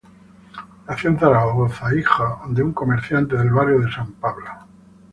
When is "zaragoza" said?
1.19-1.93